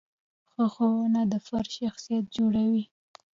[0.51, 2.83] ښه ښوونه د فرد شخصیت جوړوي.